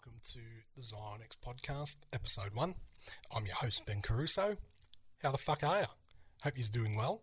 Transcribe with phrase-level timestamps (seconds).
[0.00, 0.38] welcome to
[0.76, 2.74] the ZYONX podcast, episode one.
[3.36, 4.56] I'm your host, Ben Caruso.
[5.22, 5.86] How the fuck are you?
[6.42, 7.20] Hope you're doing well.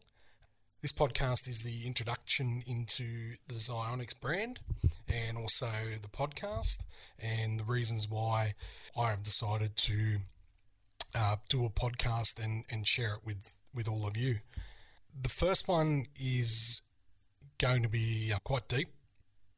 [0.81, 4.59] This podcast is the introduction into the ZYONX brand
[5.07, 5.69] and also
[5.99, 6.83] the podcast
[7.19, 8.53] and the reasons why
[8.95, 10.17] I have decided to
[11.15, 14.35] uh, do a podcast and, and share it with, with all of you.
[15.19, 16.83] The first one is
[17.57, 18.89] going to be uh, quite deep.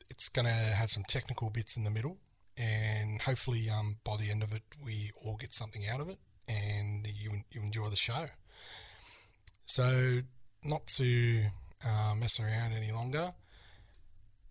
[0.09, 2.17] It's going to have some technical bits in the middle
[2.59, 6.17] and hopefully um, by the end of it we all get something out of it
[6.47, 8.25] and you, you enjoy the show.
[9.65, 10.21] So
[10.65, 11.43] not to
[11.85, 13.33] uh, mess around any longer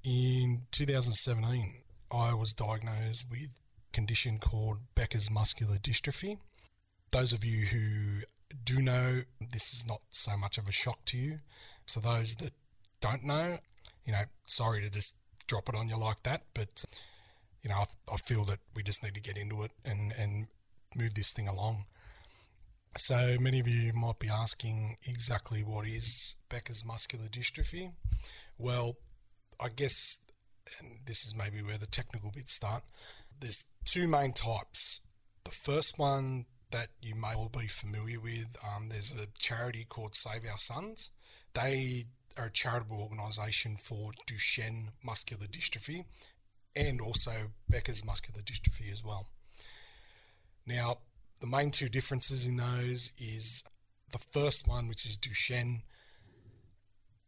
[0.04, 6.38] in 2017 i was diagnosed with a condition called becker's muscular dystrophy.
[7.10, 8.22] Those of you who
[8.64, 11.40] do know this is not so much of a shock to you.
[11.88, 12.52] To those that
[13.00, 13.58] don't know
[14.04, 15.16] you know sorry to just
[15.46, 16.84] drop it on you like that but
[17.62, 20.48] you know, I, I feel that we just need to get into it and, and
[20.96, 21.84] move this thing along.
[22.96, 27.92] So many of you might be asking exactly what is Becker's muscular dystrophy.
[28.58, 28.96] Well,
[29.60, 30.20] I guess,
[30.80, 32.82] and this is maybe where the technical bits start.
[33.40, 35.00] There's two main types.
[35.44, 40.14] The first one that you may all be familiar with, um, there's a charity called
[40.14, 41.10] Save Our Sons.
[41.54, 42.04] They
[42.38, 46.04] are a charitable organisation for Duchenne muscular dystrophy,
[46.76, 47.32] and also
[47.68, 49.28] Becker's muscular dystrophy as well.
[50.66, 50.98] Now,
[51.40, 53.64] the main two differences in those is
[54.12, 55.82] the first one, which is Duchenne,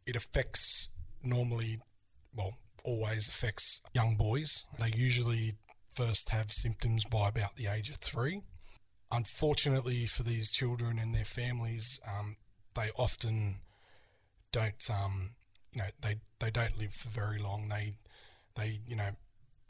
[0.06, 0.90] it affects
[1.22, 1.80] normally,
[2.34, 4.64] well, always affects young boys.
[4.78, 5.54] They usually
[5.92, 8.42] first have symptoms by about the age of three.
[9.12, 12.36] Unfortunately for these children and their families, um,
[12.74, 13.56] they often
[14.52, 15.30] don't, um,
[15.72, 17.68] you know, they, they don't live for very long.
[17.68, 17.94] They,
[18.56, 19.10] they, you know,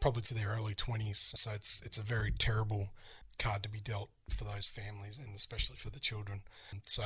[0.00, 1.36] probably to their early 20s.
[1.36, 2.90] So it's it's a very terrible
[3.38, 6.42] card to be dealt for those families and especially for the children.
[6.86, 7.02] So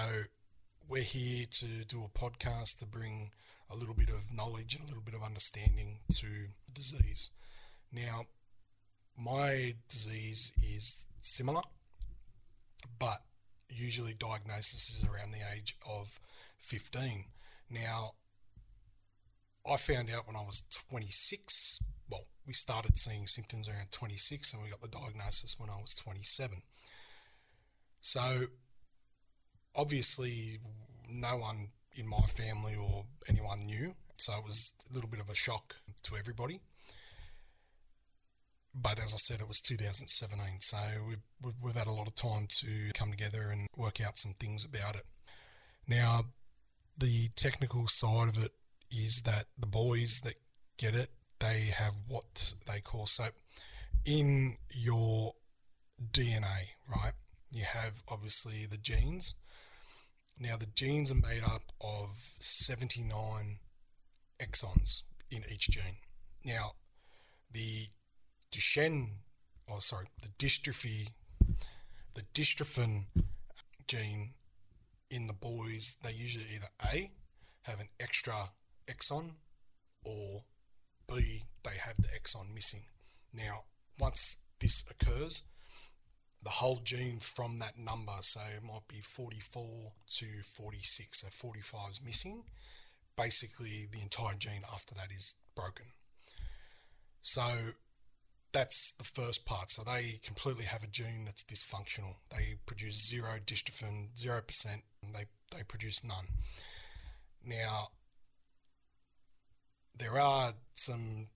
[0.88, 3.30] we're here to do a podcast to bring
[3.70, 6.26] a little bit of knowledge and a little bit of understanding to
[6.66, 7.30] the disease.
[7.92, 8.24] Now,
[9.16, 11.62] my disease is similar,
[12.98, 13.20] but
[13.68, 16.20] usually diagnosis is around the age of
[16.58, 17.24] 15.
[17.70, 18.12] Now,
[19.68, 21.80] I found out when I was 26
[22.10, 25.94] well, we started seeing symptoms around 26 and we got the diagnosis when I was
[25.94, 26.58] 27.
[28.00, 28.20] So,
[29.74, 30.58] obviously,
[31.10, 33.94] no one in my family or anyone knew.
[34.16, 36.60] So, it was a little bit of a shock to everybody.
[38.74, 40.60] But as I said, it was 2017.
[40.60, 40.76] So,
[41.08, 44.64] we've, we've had a lot of time to come together and work out some things
[44.64, 45.04] about it.
[45.88, 46.24] Now,
[46.98, 48.52] the technical side of it
[48.90, 50.34] is that the boys that
[50.76, 53.26] get it they have what they call so
[54.04, 55.34] in your
[56.12, 57.12] DNA, right?
[57.52, 59.34] You have obviously the genes.
[60.38, 63.58] Now, the genes are made up of 79
[64.40, 65.96] exons in each gene.
[66.44, 66.72] Now,
[67.52, 67.86] the
[68.50, 69.08] Duchenne,
[69.68, 71.08] or oh, sorry, the dystrophy,
[72.14, 73.06] the dystrophin
[73.86, 74.34] gene
[75.10, 77.12] in the boys, they usually either A,
[77.62, 78.34] have an extra
[78.88, 79.30] exon,
[80.04, 80.42] or
[81.06, 82.82] B, they have the exon missing.
[83.32, 83.64] Now,
[83.98, 85.42] once this occurs,
[86.42, 90.26] the whole gene from that number, so it might be 44 to
[90.56, 92.44] 46, so 45 is missing.
[93.16, 95.86] Basically, the entire gene after that is broken.
[97.22, 97.42] So
[98.52, 99.70] that's the first part.
[99.70, 102.16] So they completely have a gene that's dysfunctional.
[102.30, 104.66] They produce zero dystrophin, 0%,
[105.02, 105.24] and they,
[105.56, 106.26] they produce none.
[107.44, 107.88] Now,
[109.98, 111.28] there are some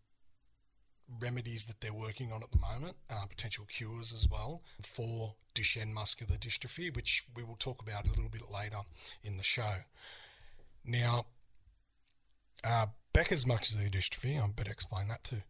[1.20, 5.92] remedies that they're working on at the moment, uh, potential cures as well for Duchenne
[5.92, 8.78] muscular dystrophy, which we will talk about a little bit later
[9.22, 9.84] in the show.
[10.84, 11.26] Now,
[12.64, 15.42] uh, Becker's muscular dystrophy, I better explain that too.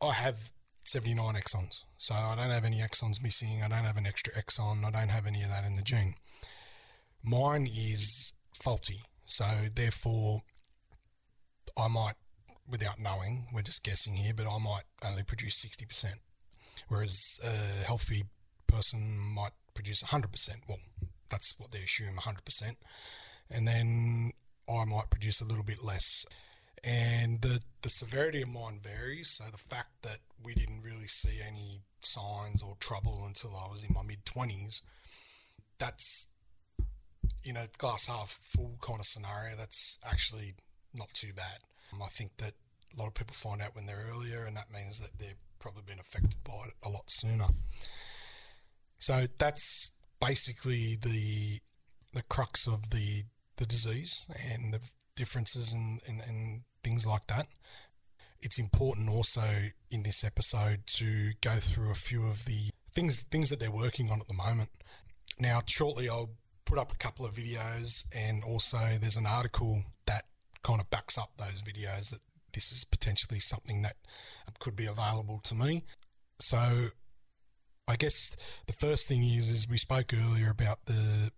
[0.00, 0.52] I have
[0.84, 4.84] 79 exons, so I don't have any exons missing, I don't have an extra exon,
[4.84, 6.14] I don't have any of that in the gene.
[7.22, 9.44] Mine is faulty, so
[9.74, 10.42] therefore
[11.76, 12.14] I might,
[12.68, 16.14] without knowing, we're just guessing here, but I might only produce 60%,
[16.88, 18.24] whereas a healthy
[18.66, 20.68] person might produce 100%.
[20.68, 20.78] Well,
[21.30, 22.76] that's what they assume 100%.
[23.50, 24.32] And then
[24.68, 26.24] I might produce a little bit less.
[26.84, 29.30] And the, the severity of mine varies.
[29.30, 33.84] So the fact that we didn't really see any signs or trouble until I was
[33.84, 34.82] in my mid 20s,
[35.78, 36.28] that's,
[37.44, 39.56] you know, glass half full kind of scenario.
[39.56, 40.54] That's actually
[40.94, 41.58] not too bad.
[41.92, 42.52] Um, I think that
[42.94, 45.82] a lot of people find out when they're earlier, and that means that they've probably
[45.86, 47.46] been affected by it a lot sooner.
[48.98, 51.58] So that's basically the
[52.12, 53.24] the crux of the
[53.56, 54.80] the disease and the
[55.16, 57.46] differences and, and, and things like that.
[58.40, 59.42] It's important also
[59.90, 64.10] in this episode to go through a few of the things things that they're working
[64.10, 64.70] on at the moment.
[65.38, 66.30] Now, shortly I'll
[66.64, 69.82] put up a couple of videos, and also there's an article
[70.62, 72.20] kind of backs up those videos that
[72.52, 73.96] this is potentially something that
[74.58, 75.84] could be available to me.
[76.38, 76.88] So,
[77.88, 78.36] I guess
[78.66, 81.30] the first thing is is we spoke earlier about the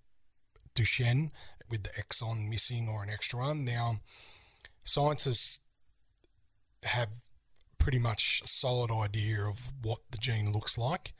[0.75, 1.31] Duchenne
[1.71, 3.65] with the exon missing or an extra one.
[3.65, 3.97] Now,
[4.83, 5.61] scientists
[6.85, 7.09] have
[7.79, 11.13] pretty much a solid idea of what the gene looks like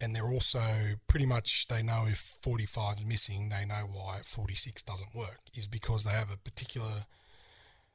[0.00, 0.60] and they're also
[1.08, 5.66] pretty much they know if 45 is missing they know why 46 doesn't work is
[5.66, 7.06] because they have a particular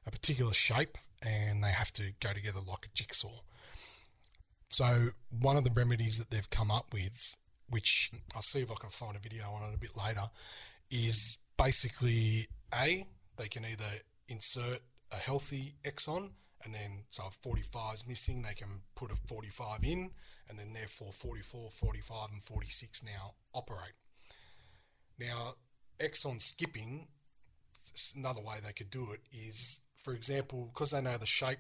[0.06, 3.42] a particular shape and they have to go together like a jigsaw.
[4.70, 7.36] So one of the remedies that they've come up with
[7.72, 10.30] which I'll see if I can find a video on it a bit later
[10.92, 13.06] is basically a
[13.38, 13.86] they can either
[14.28, 14.80] insert
[15.12, 16.32] a healthy exon
[16.64, 20.12] and then so if 45 is missing they can put a 45 in
[20.50, 23.94] and then therefore 44 45 and 46 now operate.
[25.18, 25.54] Now
[26.00, 27.08] exon skipping
[28.18, 31.60] another way they could do it is for example because they know the shape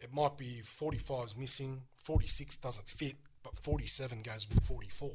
[0.00, 5.10] it might be 45 is missing 46 doesn't fit but 47 goes with 44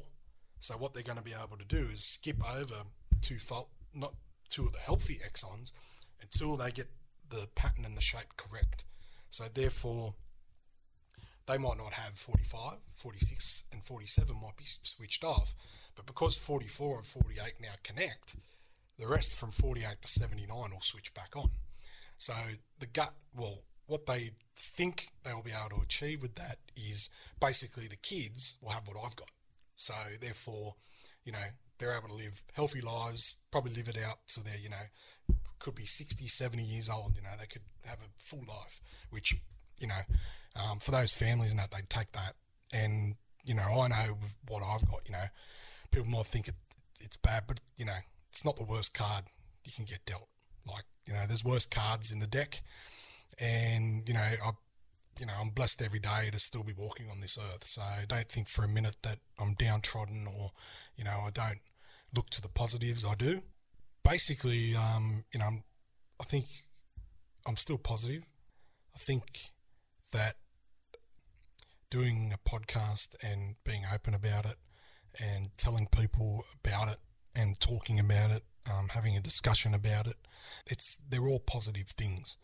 [0.60, 2.76] so what they're going to be able to do is skip over
[3.22, 4.14] two fault not
[4.50, 5.72] two of the healthy exons
[6.22, 6.88] until they get
[7.30, 8.86] the pattern and the shape correct.
[9.30, 10.14] So therefore,
[11.48, 15.54] they might not have 45, 46, and 47 might be switched off,
[15.96, 18.38] but because 44 and 48 now connect,
[18.98, 21.50] the rest from 48 to 79 will switch back on.
[22.18, 22.34] So
[22.80, 27.10] the gut, well, what they think they will be able to achieve with that is
[27.40, 29.30] basically the kids will have what I've got.
[29.76, 30.76] So therefore,
[31.24, 31.40] you know,
[31.78, 35.76] they're able to live healthy lives, probably live it out to their, you know, could
[35.76, 39.36] be 60, 70 years old, you know, they could have a full life, which,
[39.80, 40.02] you know,
[40.56, 42.34] um, for those families and that, they'd take that.
[42.74, 43.16] And,
[43.46, 45.26] you know, I know what I've got, you know,
[45.92, 46.56] people might think it,
[47.02, 47.98] it's bad, but, you know,
[48.30, 49.24] it's not the worst card
[49.64, 50.28] you can get dealt.
[50.68, 52.62] Like, you know, there's worse cards in the deck.
[53.40, 54.52] And, you know, I,
[55.20, 57.64] you know, I'm blessed every day to still be walking on this earth.
[57.64, 60.52] So I don't think for a minute that I'm downtrodden or,
[60.98, 61.60] you know, I don't
[62.16, 63.06] look to the positives.
[63.06, 63.42] I do
[64.04, 65.50] basically, um, you know,
[66.20, 66.46] I think
[67.48, 68.24] I'm still positive.
[68.96, 69.24] I think
[70.12, 70.36] that
[71.90, 74.56] doing a podcast and being open about it
[75.22, 76.98] and telling people about it
[77.36, 80.16] and talking about it, um, having a discussion about it,
[80.68, 82.38] it's they're all positive things.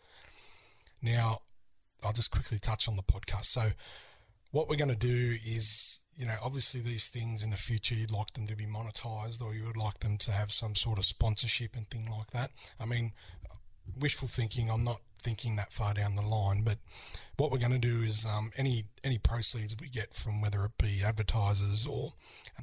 [1.02, 1.40] Now,
[2.04, 3.46] I'll just quickly touch on the podcast.
[3.46, 3.72] So,
[4.52, 8.12] what we're going to do is you know, obviously these things in the future you'd
[8.12, 11.06] like them to be monetized or you would like them to have some sort of
[11.06, 12.52] sponsorship and thing like that.
[12.80, 13.14] I mean,
[14.00, 16.78] wishful thinking, I'm not thinking that far down the line, but
[17.38, 20.72] what we're going to do is um, any any proceeds we get from whether it
[20.78, 22.14] be advertisers or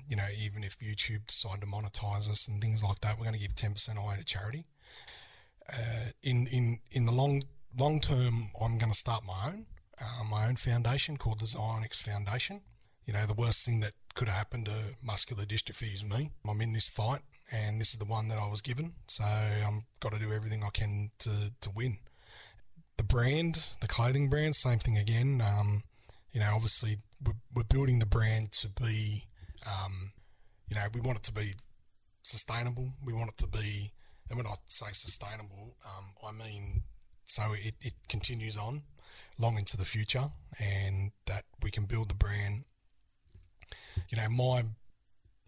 [0.09, 3.37] you know even if YouTube decide to monetize us and things like that, we're going
[3.37, 4.65] to give ten percent away to charity.
[5.73, 7.43] Uh, in in in the long
[7.79, 9.67] long term, I'm going to start my own
[10.01, 12.61] uh, my own foundation called the ZYONX Foundation
[13.09, 16.33] you know, the worst thing that could happen to muscular dystrophy is me.
[16.49, 17.21] I'm in this fight,
[17.53, 18.93] and this is the one that I was given.
[19.07, 21.99] So I've got to do everything I can to, to win.
[22.97, 25.41] The brand, the clothing brand, same thing again.
[25.41, 25.85] Um,
[26.33, 29.23] you know, obviously we're, we're, building the brand to be,
[29.65, 30.11] um,
[30.67, 31.53] you know, we want it to be
[32.25, 32.89] sustainable.
[33.05, 33.93] We want it to be,
[34.29, 36.83] and when I say sustainable, um, I mean
[37.25, 38.83] so it, it continues on
[39.39, 42.65] long into the future, and that we can build the brand
[44.09, 44.63] you know, my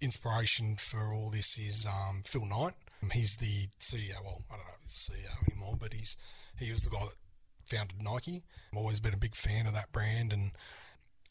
[0.00, 2.74] inspiration for all this is um, Phil Knight.
[3.12, 4.22] He's the CEO.
[4.22, 6.16] Well, I don't know if he's the CEO anymore, but he's
[6.58, 7.16] he was the guy that
[7.64, 8.42] founded Nike.
[8.72, 10.52] I've always been a big fan of that brand, and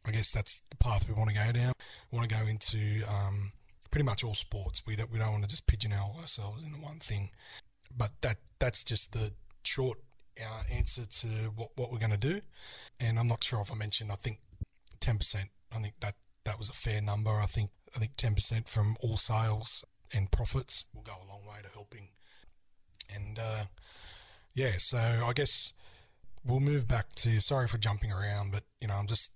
[0.05, 1.74] I guess that's the path we want to go down.
[2.12, 3.51] We want to go into um,
[3.91, 4.81] pretty much all sports.
[4.86, 7.29] We don't we don't want to just pigeonhole ourselves into one thing.
[7.96, 9.31] But that that's just the
[9.63, 10.00] short
[10.39, 12.41] uh, answer to what, what we're going to do.
[13.00, 14.12] And I'm not sure if I mentioned.
[14.12, 14.39] I think
[15.00, 15.50] ten percent.
[15.75, 16.15] I think that
[16.50, 17.29] that was a fair number.
[17.29, 21.41] I think I think ten percent from all sales and profits will go a long
[21.46, 22.10] way to helping.
[23.15, 23.63] And uh,
[24.56, 25.74] yeah, so I guess
[26.44, 27.39] we'll move back to.
[27.39, 29.32] Sorry for jumping around, but you know, I'm just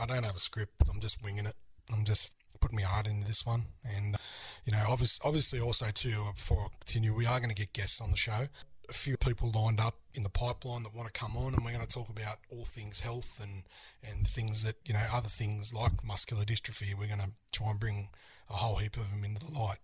[0.00, 0.74] I don't have a script.
[0.88, 1.54] I'm just winging it.
[1.92, 4.16] I'm just putting my heart into this one, and
[4.64, 6.14] you know, obviously, obviously, also too.
[6.36, 8.46] Before I continue, we are going to get guests on the show.
[8.92, 11.72] A few people lined up in the pipeline that want to come on, and we're
[11.72, 13.62] going to talk about all things health and
[14.06, 16.92] and things that you know other things like muscular dystrophy.
[16.94, 18.08] We're going to try and bring
[18.50, 19.78] a whole heap of them into the light.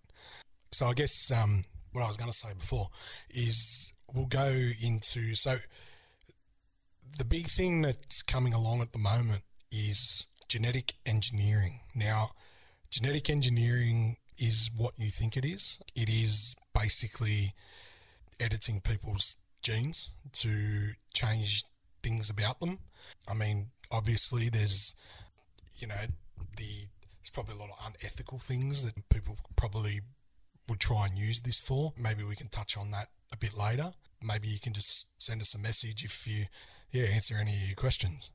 [0.71, 2.89] So I guess um, what I was going to say before
[3.31, 4.47] is we'll go
[4.81, 5.57] into so
[7.17, 11.79] the big thing that's coming along at the moment is genetic engineering.
[11.95, 12.31] Now,
[12.91, 15.79] genetic engineering is what you think it is.
[15.95, 17.55] It is basically
[18.39, 21.63] editing people's genes to change
[22.03, 22.79] things about them.
[23.27, 24.95] I mean, obviously, there's,
[25.79, 25.95] you know,
[26.57, 26.87] the
[27.21, 30.01] there's probably a lot of unethical things that people probably
[30.67, 31.93] would try and use this for.
[32.01, 33.91] Maybe we can touch on that a bit later.
[34.21, 36.45] Maybe you can just send us a message if you,
[36.91, 38.31] yeah, answer any of your questions.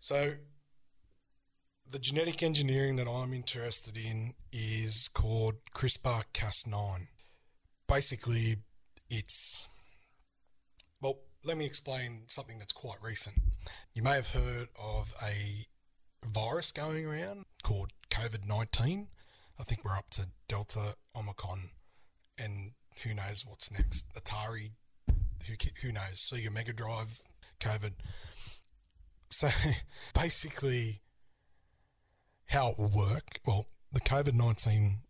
[0.00, 0.32] So,
[1.88, 7.06] the genetic engineering that I'm interested in is called CRISPR Cas9.
[7.86, 8.56] Basically,
[9.12, 9.66] it's
[11.02, 13.36] well, let me explain something that's quite recent.
[13.94, 15.66] You may have heard of a
[16.26, 19.08] virus going around called COVID 19.
[19.60, 21.60] I think we're up to Delta, Omicron,
[22.38, 22.72] and
[23.04, 24.06] who knows what's next.
[24.14, 24.70] Atari,
[25.46, 26.14] who, who knows?
[26.14, 27.20] Sega Mega Drive,
[27.60, 27.92] COVID.
[29.28, 29.48] So
[30.14, 31.00] basically,
[32.46, 33.40] how it will work.
[33.46, 35.00] Well, the COVID 19,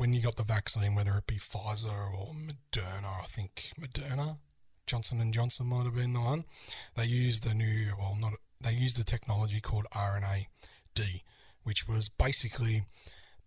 [0.00, 4.38] when you got the vaccine, whether it be Pfizer or Moderna, I think Moderna,
[4.86, 6.44] Johnson and Johnson might have been the one.
[6.96, 11.02] They used the new, well, not they used the technology called RNA-D,
[11.64, 12.84] which was basically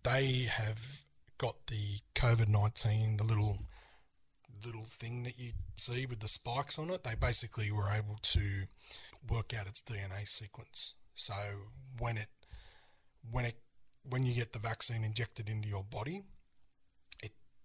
[0.04, 1.02] they have
[1.38, 3.58] got the COVID nineteen, the little
[4.64, 7.02] little thing that you see with the spikes on it.
[7.02, 8.40] They basically were able to
[9.28, 10.94] work out its DNA sequence.
[11.14, 11.34] So
[11.98, 12.28] when it
[13.28, 13.56] when it
[14.08, 16.22] when you get the vaccine injected into your body,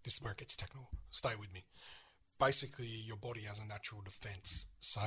[0.03, 0.89] this is where it gets technical.
[1.11, 1.61] Stay with me.
[2.39, 4.67] Basically, your body has a natural defense.
[4.79, 5.01] So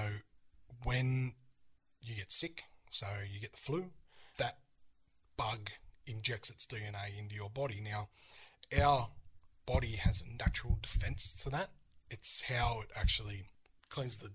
[0.84, 1.32] when
[2.00, 3.86] you get sick, so you get the flu,
[4.38, 4.58] that
[5.36, 5.70] bug
[6.06, 7.80] injects its DNA into your body.
[7.82, 8.08] Now,
[8.80, 9.08] our
[9.66, 11.68] body has a natural defense to that.
[12.10, 13.42] It's how it actually
[13.88, 14.30] cleans the,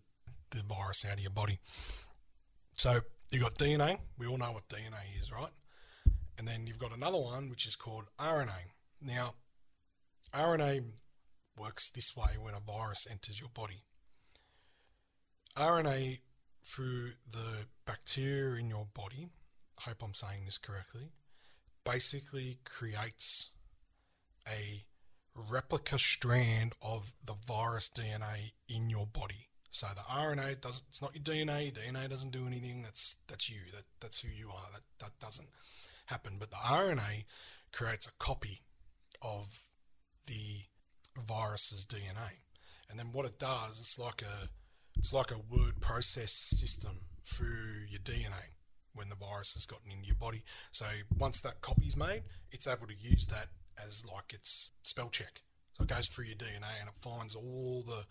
[0.52, 1.60] the virus out of your body.
[2.74, 3.00] So
[3.32, 3.98] you've got DNA.
[4.18, 5.52] We all know what DNA is, right?
[6.38, 8.74] And then you've got another one which is called RNA.
[9.02, 9.34] Now,
[10.34, 10.84] RNA
[11.58, 13.84] works this way when a virus enters your body.
[15.56, 16.20] RNA
[16.64, 19.30] through the bacteria in your body,
[19.80, 21.12] I hope I'm saying this correctly,
[21.84, 23.52] basically creates
[24.48, 24.84] a
[25.50, 29.48] replica strand of the virus DNA in your body.
[29.70, 33.60] So the RNA doesn't it's not your DNA, DNA doesn't do anything, that's that's you.
[33.74, 34.72] That that's who you are.
[34.74, 35.50] That that doesn't
[36.06, 36.38] happen.
[36.40, 37.26] But the RNA
[37.72, 38.62] creates a copy
[39.22, 39.64] of
[40.28, 40.64] the
[41.22, 42.44] virus's DNA.
[42.90, 44.50] And then what it does, it's like a
[44.98, 48.54] it's like a word process system through your DNA
[48.94, 50.44] when the virus has gotten into your body.
[50.72, 50.86] So
[51.18, 53.48] once that copy's made, it's able to use that
[53.86, 55.42] as like its spell check.
[55.74, 58.06] So it goes through your DNA and it finds all the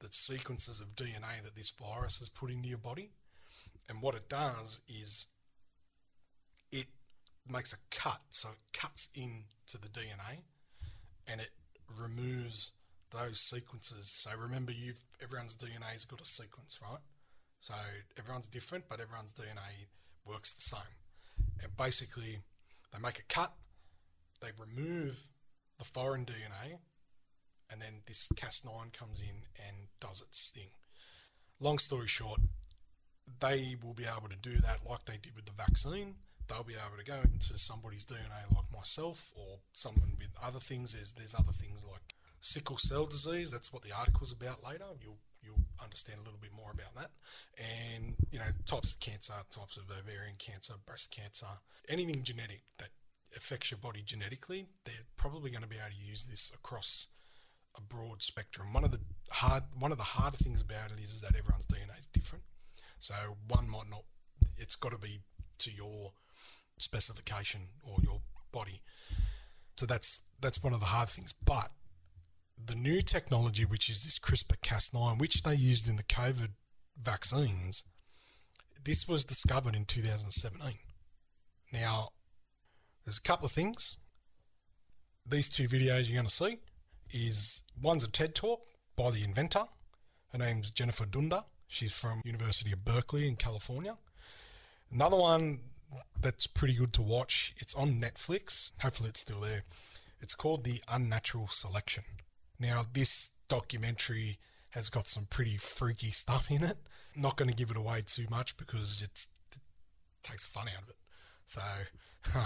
[0.00, 3.10] the sequences of DNA that this virus has put into your body.
[3.88, 5.26] And what it does is
[6.72, 6.86] it
[7.46, 8.20] makes a cut.
[8.30, 10.38] So it cuts into the DNA
[11.28, 11.50] and it
[11.98, 12.72] removes
[13.10, 14.10] those sequences.
[14.10, 17.00] So remember, you've everyone's DNA's got a sequence, right?
[17.58, 17.74] So
[18.18, 19.86] everyone's different, but everyone's DNA
[20.24, 20.96] works the same.
[21.62, 22.38] And basically,
[22.92, 23.52] they make a cut,
[24.40, 25.28] they remove
[25.78, 26.78] the foreign DNA,
[27.70, 30.68] and then this Cas9 comes in and does its thing.
[31.60, 32.40] Long story short,
[33.40, 36.14] they will be able to do that like they did with the vaccine
[36.50, 40.92] they'll be able to go into somebody's DNA like myself or someone with other things.
[40.92, 43.50] There's there's other things like sickle cell disease.
[43.50, 44.84] That's what the article's about later.
[45.00, 47.10] You'll you'll understand a little bit more about that.
[47.56, 51.46] And you know types of cancer, types of ovarian cancer, breast cancer,
[51.88, 52.90] anything genetic that
[53.36, 54.66] affects your body genetically.
[54.84, 57.08] They're probably going to be able to use this across
[57.76, 58.72] a broad spectrum.
[58.72, 61.66] One of the hard one of the harder things about it is, is that everyone's
[61.66, 62.44] DNA is different.
[62.98, 63.14] So
[63.48, 64.02] one might not.
[64.58, 65.20] It's got to be
[65.58, 66.12] to your
[66.80, 68.20] specification or your
[68.52, 68.82] body.
[69.76, 71.34] So that's that's one of the hard things.
[71.44, 71.68] But
[72.66, 76.50] the new technology, which is this CRISPR-Cas9, which they used in the COVID
[77.02, 77.84] vaccines,
[78.84, 80.74] this was discovered in 2017.
[81.72, 82.10] Now,
[83.04, 83.96] there's a couple of things.
[85.26, 86.58] These two videos you're going to see
[87.12, 88.64] is one's a TED talk
[88.96, 89.64] by the inventor.
[90.32, 91.44] Her name's Jennifer Doudna.
[91.66, 93.96] She's from University of Berkeley in California.
[94.92, 95.60] Another one
[96.20, 97.54] that's pretty good to watch.
[97.58, 98.72] It's on Netflix.
[98.82, 99.62] Hopefully, it's still there.
[100.20, 102.04] It's called The Unnatural Selection.
[102.58, 104.38] Now, this documentary
[104.70, 106.76] has got some pretty freaky stuff in it.
[107.16, 109.26] not going to give it away too much because it
[110.22, 110.96] takes fun out of it.
[111.46, 111.60] So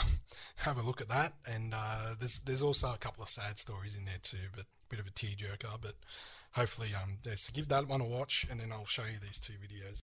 [0.57, 1.33] have a look at that.
[1.51, 4.67] And uh, there's there's also a couple of sad stories in there too, but a
[4.89, 5.81] bit of a tearjerker.
[5.83, 5.95] But
[6.53, 9.41] hopefully, um, yeah, so give that one a watch, and then I'll show you these
[9.41, 10.01] two videos.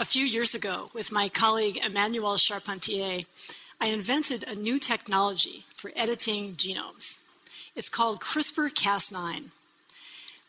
[0.00, 3.24] A few years ago, with my colleague Emmanuelle Charpentier,
[3.80, 7.24] I invented a new technology for editing genomes.
[7.74, 9.50] It's called CRISPR Cas9.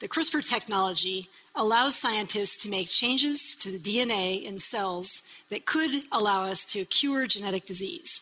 [0.02, 6.04] The CRISPR technology allows scientists to make changes to the DNA in cells that could
[6.12, 8.22] allow us to cure genetic disease.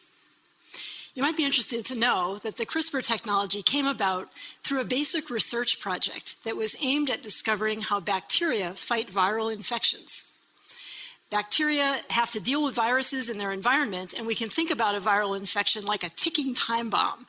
[1.13, 4.29] You might be interested to know that the CRISPR technology came about
[4.63, 10.23] through a basic research project that was aimed at discovering how bacteria fight viral infections.
[11.29, 15.01] Bacteria have to deal with viruses in their environment, and we can think about a
[15.01, 17.27] viral infection like a ticking time bomb.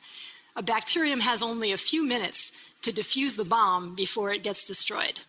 [0.55, 2.51] A bacterium has only a few minutes
[2.81, 5.21] to diffuse the bomb before it gets destroyed.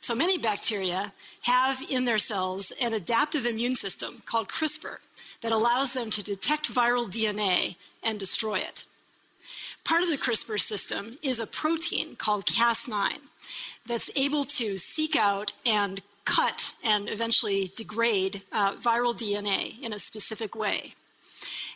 [0.00, 1.12] So many bacteria
[1.42, 4.98] have in their cells an adaptive immune system called CRISPR
[5.42, 8.84] that allows them to detect viral DNA and destroy it.
[9.84, 13.18] Part of the CRISPR system is a protein called Cas9
[13.86, 19.98] that's able to seek out and cut and eventually degrade uh, viral DNA in a
[19.98, 20.92] specific way.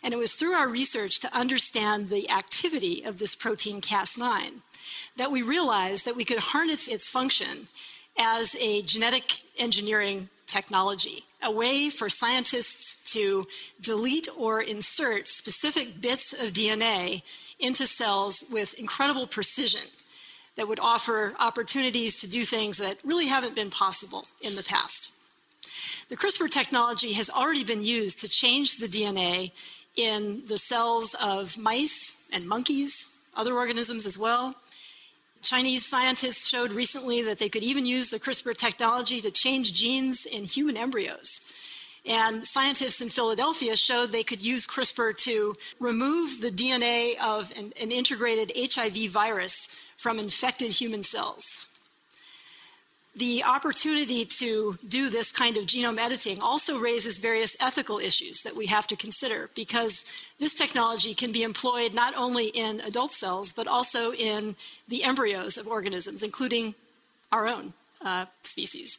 [0.03, 4.61] And it was through our research to understand the activity of this protein Cas9
[5.17, 7.67] that we realized that we could harness its function
[8.17, 13.47] as a genetic engineering technology, a way for scientists to
[13.81, 17.23] delete or insert specific bits of DNA
[17.59, 19.89] into cells with incredible precision
[20.55, 25.11] that would offer opportunities to do things that really haven't been possible in the past.
[26.09, 29.51] The CRISPR technology has already been used to change the DNA
[29.95, 34.55] in the cells of mice and monkeys, other organisms as well.
[35.41, 40.25] Chinese scientists showed recently that they could even use the CRISPR technology to change genes
[40.25, 41.41] in human embryos.
[42.05, 47.73] And scientists in Philadelphia showed they could use CRISPR to remove the DNA of an,
[47.81, 51.65] an integrated HIV virus from infected human cells.
[53.15, 58.55] The opportunity to do this kind of genome editing also raises various ethical issues that
[58.55, 60.03] we have to consider because
[60.39, 64.57] this technology can be employed not only in adult cells but also in
[64.89, 66.75] the embryos of organisms, including
[67.31, 68.97] our own uh, species.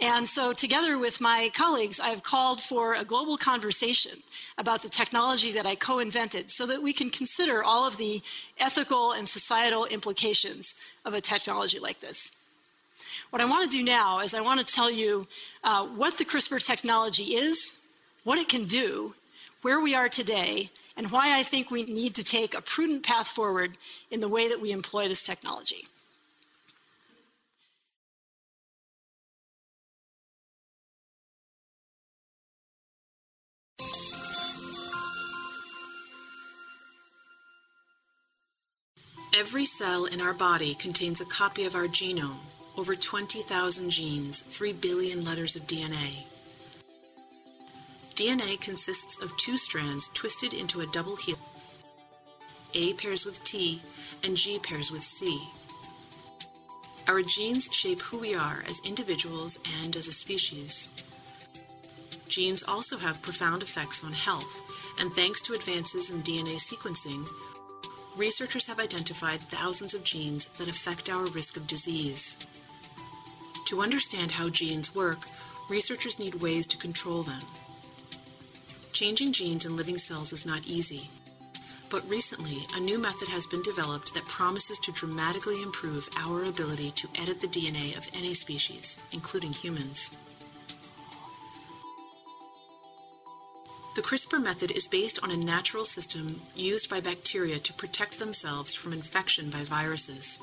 [0.00, 4.22] And so, together with my colleagues, I've called for a global conversation
[4.58, 8.20] about the technology that I co invented so that we can consider all of the
[8.58, 12.32] ethical and societal implications of a technology like this.
[13.30, 15.26] What I want to do now is I want to tell you
[15.62, 17.78] uh, what the CRISPR technology is,
[18.24, 19.14] what it can do,
[19.62, 23.28] where we are today, and why I think we need to take a prudent path
[23.28, 23.76] forward
[24.10, 25.86] in the way that we employ this technology.
[39.36, 42.38] Every cell in our body contains a copy of our genome,
[42.78, 46.22] over 20,000 genes, 3 billion letters of DNA.
[48.14, 51.42] DNA consists of two strands twisted into a double helix.
[52.74, 53.82] A pairs with T
[54.22, 55.42] and G pairs with C.
[57.08, 60.90] Our genes shape who we are as individuals and as a species.
[62.28, 64.62] Genes also have profound effects on health,
[65.00, 67.28] and thanks to advances in DNA sequencing,
[68.16, 72.36] researchers have identified thousands of genes that affect our risk of disease.
[73.66, 75.26] To understand how genes work,
[75.68, 77.42] researchers need ways to control them.
[78.92, 81.10] Changing genes in living cells is not easy,
[81.90, 86.90] but recently a new method has been developed that promises to dramatically improve our ability
[86.92, 90.16] to edit the DNA of any species, including humans.
[93.94, 98.74] The CRISPR method is based on a natural system used by bacteria to protect themselves
[98.74, 100.40] from infection by viruses.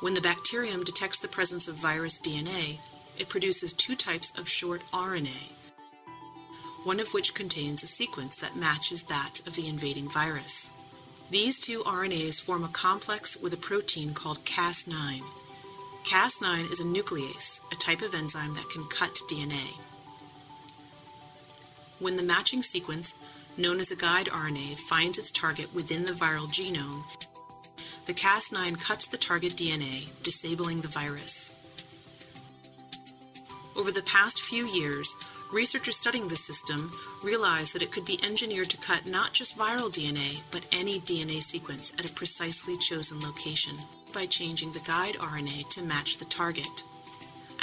[0.00, 2.78] When the bacterium detects the presence of virus DNA,
[3.18, 5.50] it produces two types of short RNA,
[6.84, 10.70] one of which contains a sequence that matches that of the invading virus.
[11.28, 15.22] These two RNAs form a complex with a protein called Cas9.
[16.04, 19.76] Cas9 is a nuclease, a type of enzyme that can cut DNA.
[21.98, 23.14] When the matching sequence,
[23.56, 27.04] known as a guide RNA, finds its target within the viral genome,
[28.06, 31.52] the Cas9 cuts the target DNA, disabling the virus.
[33.76, 35.14] Over the past few years,
[35.52, 36.90] Researchers studying this system
[37.22, 41.40] realized that it could be engineered to cut not just viral DNA, but any DNA
[41.40, 43.76] sequence at a precisely chosen location
[44.12, 46.82] by changing the guide RNA to match the target.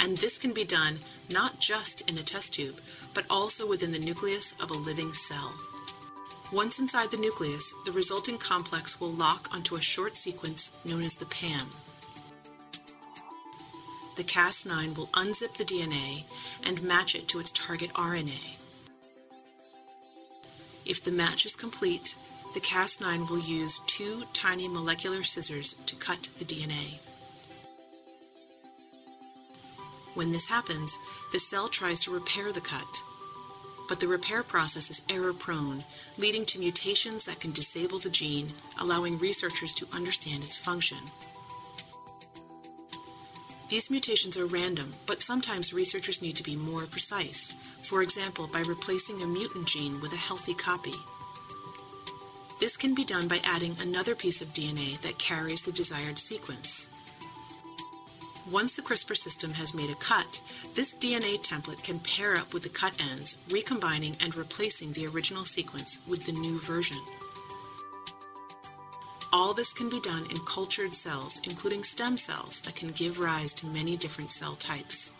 [0.00, 0.98] And this can be done
[1.30, 2.80] not just in a test tube,
[3.14, 5.54] but also within the nucleus of a living cell.
[6.52, 11.14] Once inside the nucleus, the resulting complex will lock onto a short sequence known as
[11.14, 11.66] the PAM.
[14.16, 16.24] The Cas9 will unzip the DNA
[16.64, 18.56] and match it to its target RNA.
[20.86, 22.14] If the match is complete,
[22.52, 27.00] the Cas9 will use two tiny molecular scissors to cut the DNA.
[30.14, 30.98] When this happens,
[31.32, 33.02] the cell tries to repair the cut.
[33.88, 35.84] But the repair process is error prone,
[36.16, 40.98] leading to mutations that can disable the gene, allowing researchers to understand its function.
[43.68, 48.60] These mutations are random, but sometimes researchers need to be more precise, for example, by
[48.60, 50.94] replacing a mutant gene with a healthy copy.
[52.60, 56.88] This can be done by adding another piece of DNA that carries the desired sequence.
[58.50, 60.42] Once the CRISPR system has made a cut,
[60.74, 65.46] this DNA template can pair up with the cut ends, recombining and replacing the original
[65.46, 66.98] sequence with the new version.
[69.32, 73.52] All this can be done in cultured cells, including stem cells that can give rise
[73.54, 75.14] to many different cell types.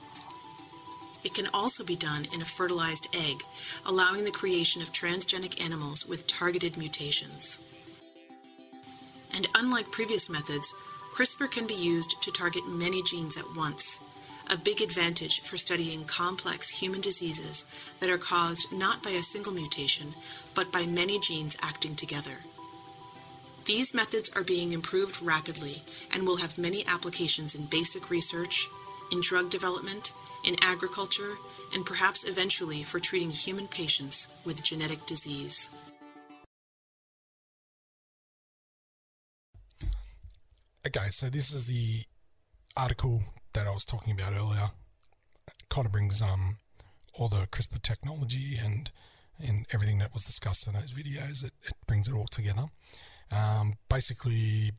[1.25, 3.43] It can also be done in a fertilized egg,
[3.87, 7.59] allowing the creation of transgenic animals with targeted mutations.
[9.35, 10.75] And unlike previous methods,
[11.15, 14.01] CRISPR can be used to target many genes at once,
[14.51, 17.65] a big advantage for studying complex human diseases
[18.01, 20.13] that are caused not by a single mutation,
[20.57, 22.39] but by many genes acting together.
[23.65, 28.67] These methods are being improved rapidly and will have many applications in basic research,
[29.13, 30.13] in drug development,
[30.45, 31.37] in agriculture,
[31.73, 35.71] and perhaps eventually for treating human patients with genetic disease.
[40.87, 42.03] Okay, so this is the
[42.77, 43.23] article
[43.55, 44.69] that I was talking about earlier.
[45.71, 46.59] Kind of brings um,
[47.15, 48.91] all the CRISPR technology and
[49.43, 51.43] and everything that was discussed in those videos.
[51.43, 52.65] It, it brings it all together.
[53.35, 54.73] Um, basically,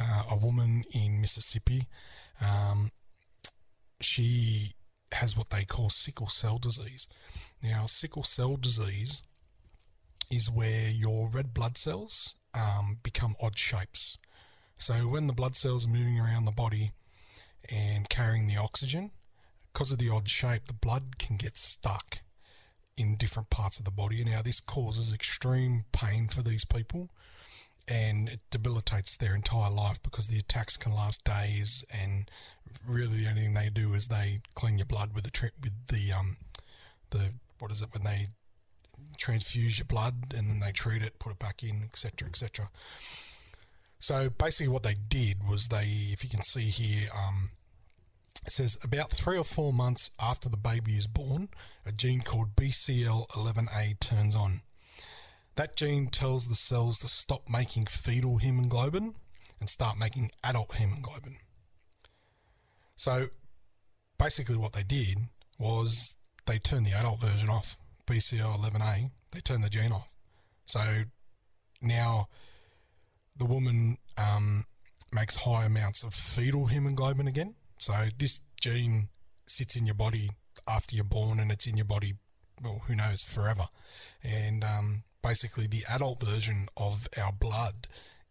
[0.00, 1.86] uh, a woman in Mississippi,
[2.40, 2.90] um,
[4.00, 4.72] she
[5.12, 7.08] has what they call sickle cell disease.
[7.62, 9.22] Now, sickle cell disease
[10.30, 14.16] is where your red blood cells um, become odd shapes.
[14.78, 16.92] So, when the blood cells are moving around the body
[17.70, 19.12] and carrying the oxygen,
[19.72, 22.18] because of the odd shape, the blood can get stuck
[22.96, 24.22] in different parts of the body.
[24.24, 27.10] Now, this causes extreme pain for these people
[27.88, 32.30] and it debilitates their entire life because the attacks can last days and
[32.86, 36.12] really the only thing they do is they clean your blood with the with the
[36.12, 36.36] um
[37.10, 38.28] the what is it when they
[39.18, 42.68] transfuse your blood and then they treat it put it back in etc etc
[44.02, 47.50] so basically what they did was they if you can see here um
[48.44, 51.48] it says about three or four months after the baby is born,
[51.86, 54.62] a gene called BCL11A turns on.
[55.54, 59.14] That gene tells the cells to stop making fetal hemoglobin
[59.60, 61.36] and start making adult hemoglobin.
[62.96, 63.26] So
[64.18, 65.18] basically, what they did
[65.58, 67.76] was they turned the adult version off,
[68.08, 70.08] BCL11A, they turned the gene off.
[70.64, 70.80] So
[71.80, 72.28] now
[73.36, 74.64] the woman um,
[75.12, 77.54] makes high amounts of fetal hemoglobin again.
[77.78, 79.08] So this gene
[79.46, 80.30] sits in your body
[80.68, 82.14] after you're born and it's in your body,
[82.62, 83.64] well, who knows, forever.
[84.22, 87.86] And um, basically the adult version of our blood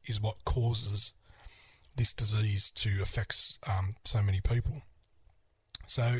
[0.05, 1.13] is what causes
[1.95, 4.81] this disease to affect um, so many people.
[5.87, 6.19] So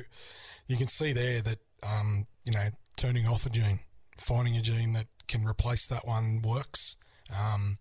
[0.67, 3.79] you can see there that um, you know turning off a gene,
[4.17, 6.97] finding a gene that can replace that one works.
[7.33, 7.77] Um,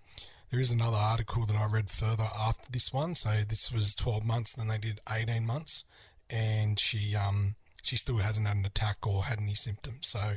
[0.50, 3.14] there is another article that I read further after this one.
[3.14, 5.84] So this was 12 months, and then they did 18 months,
[6.28, 10.08] and she um, she still hasn't had an attack or had any symptoms.
[10.08, 10.36] So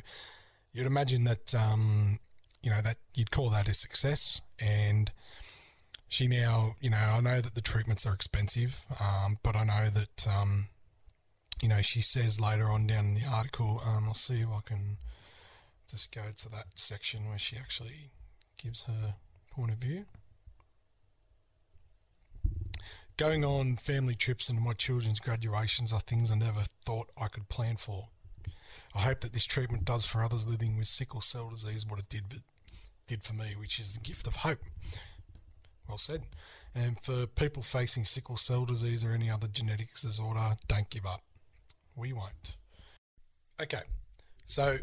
[0.71, 2.19] you'd imagine that um,
[2.63, 5.12] you know that you'd call that a success and
[6.08, 9.89] she now you know i know that the treatments are expensive um, but i know
[9.89, 10.67] that um,
[11.62, 14.60] you know she says later on down in the article um, i'll see if i
[14.65, 14.97] can
[15.89, 18.10] just go to that section where she actually
[18.62, 19.15] gives her
[19.56, 20.06] point of view
[23.18, 27.48] going on family trips and my children's graduations are things i never thought i could
[27.50, 28.08] plan for
[28.96, 32.10] I hope that this treatment does for others living with sickle cell disease what it
[32.10, 32.26] did
[33.08, 34.60] did for me, which is the gift of hope.
[35.88, 36.24] Well said.
[36.76, 41.22] And for people facing sickle cell disease or any other genetic disorder, don't give up.
[41.96, 42.56] We won't.
[43.62, 43.82] Okay,
[44.46, 44.80] So,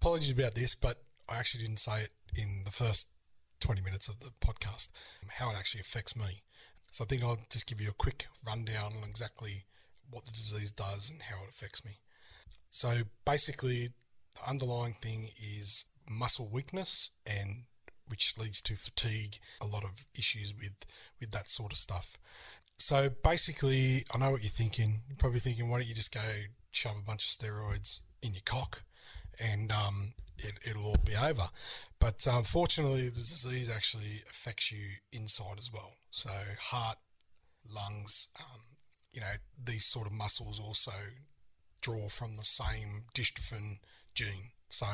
[0.00, 3.08] apologies about this, but I actually didn't say it in the first
[3.64, 4.88] 20 minutes of the podcast,
[5.28, 6.42] how it actually affects me.
[6.90, 9.64] So, I think I'll just give you a quick rundown on exactly
[10.10, 11.92] what the disease does and how it affects me.
[12.70, 13.88] So, basically,
[14.34, 17.64] the underlying thing is muscle weakness and
[18.08, 20.74] which leads to fatigue, a lot of issues with
[21.18, 22.18] with that sort of stuff.
[22.76, 25.00] So basically, I know what you're thinking.
[25.08, 26.20] You're probably thinking, why don't you just go
[26.70, 28.82] shove a bunch of steroids in your cock,
[29.42, 31.48] and um, it, will all be over.
[31.98, 35.92] But unfortunately, the disease actually affects you inside as well.
[36.10, 36.98] So heart,
[37.72, 38.60] lungs, um,
[39.12, 40.92] you know, these sort of muscles also
[41.80, 43.78] draw from the same dystrophin
[44.14, 44.52] gene.
[44.68, 44.86] So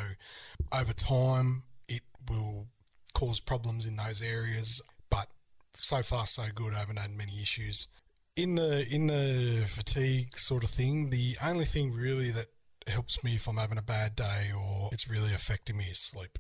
[0.72, 2.68] over time, it will
[3.14, 4.82] cause problems in those areas.
[5.08, 5.28] But
[5.74, 6.74] so far, so good.
[6.74, 7.88] I haven't had many issues.
[8.36, 12.46] In the in the fatigue sort of thing, the only thing really that
[12.90, 16.38] helps me if I'm having a bad day or it's really affecting me is sleep.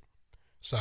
[0.60, 0.78] So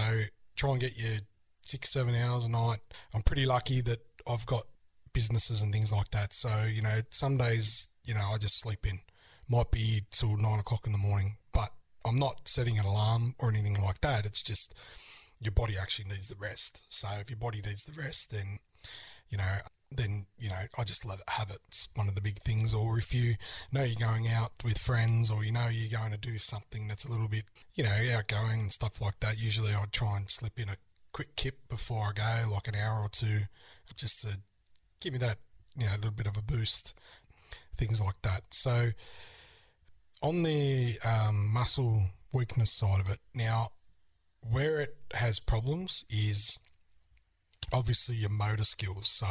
[0.55, 1.19] try and get your
[1.61, 2.79] six, seven hours a night.
[3.13, 4.63] I'm pretty lucky that I've got
[5.13, 6.33] businesses and things like that.
[6.33, 8.99] So, you know, some days, you know, I just sleep in.
[9.47, 11.71] Might be till nine o'clock in the morning, but
[12.05, 14.25] I'm not setting an alarm or anything like that.
[14.25, 14.77] It's just
[15.39, 16.83] your body actually needs the rest.
[16.89, 18.59] So if your body needs the rest, then
[19.29, 19.57] you know,
[19.91, 21.59] then you know, I just let it have it.
[21.67, 22.73] It's one of the big things.
[22.73, 23.35] Or if you
[23.71, 27.05] know you're going out with friends, or you know you're going to do something that's
[27.05, 27.43] a little bit,
[27.75, 29.41] you know, outgoing and stuff like that.
[29.41, 30.77] Usually, I'd try and slip in a
[31.11, 33.41] quick kip before I go, like an hour or two,
[33.95, 34.39] just to
[35.01, 35.37] give me that,
[35.75, 36.93] you know, a little bit of a boost.
[37.77, 38.53] Things like that.
[38.53, 38.89] So
[40.21, 43.69] on the um, muscle weakness side of it, now
[44.41, 46.57] where it has problems is
[47.73, 49.07] obviously your motor skills.
[49.07, 49.27] So,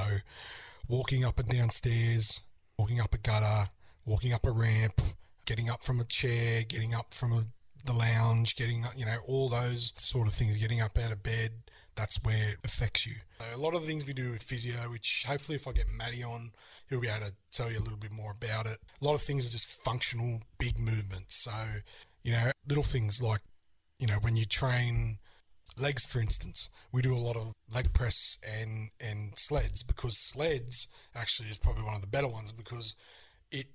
[0.89, 2.43] walking up and down stairs,
[2.79, 3.71] walking up a gutter,
[4.05, 5.01] walking up a ramp,
[5.47, 7.43] getting up from a chair, getting up from a,
[7.85, 11.51] the lounge, getting you know all those sort of things, getting up out of bed.
[11.95, 13.15] That's where it affects you.
[13.41, 15.87] So a lot of the things we do with physio, which hopefully if I get
[15.97, 16.53] Matty on,
[16.89, 18.79] he'll be able to tell you a little bit more about it.
[19.03, 21.35] A lot of things are just functional, big movements.
[21.35, 21.51] So,
[22.23, 23.41] you know, little things like
[23.99, 25.19] you know, when you train
[25.81, 30.89] legs, for instance, we do a lot of leg press and, and sleds because sleds
[31.15, 32.95] actually is probably one of the better ones because
[33.51, 33.67] it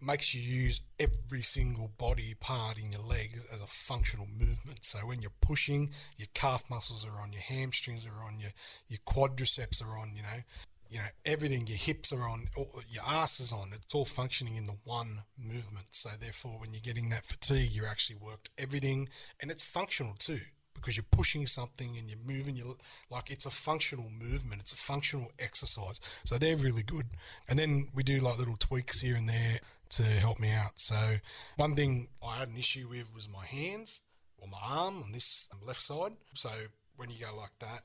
[0.00, 4.84] makes you use every single body part in your legs as a functional movement.
[4.84, 8.50] So when you're pushing, your calf muscles are on, your hamstrings are on, your
[8.88, 10.42] your quadriceps are on, you know
[10.88, 12.46] you know, everything, your hips are on,
[12.88, 13.70] your ass is on.
[13.74, 15.86] It's all functioning in the one movement.
[15.90, 19.08] So therefore, when you're getting that fatigue, you're actually worked everything,
[19.40, 20.38] and it's functional too
[20.76, 22.56] because you're pushing something and you're moving.
[22.56, 22.76] You
[23.10, 24.60] like it's a functional movement.
[24.60, 26.00] It's a functional exercise.
[26.24, 27.06] So they're really good.
[27.48, 29.60] And then we do like little tweaks here and there
[29.90, 30.78] to help me out.
[30.78, 31.16] So
[31.56, 34.00] one thing I had an issue with was my hands
[34.38, 36.12] or my arm on this um, left side.
[36.34, 36.50] So
[36.96, 37.82] when you go like that,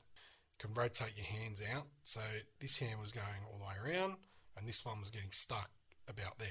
[0.58, 1.86] you can rotate your hands out.
[2.02, 2.20] So
[2.60, 4.14] this hand was going all the way around
[4.56, 5.70] and this one was getting stuck
[6.08, 6.48] about there.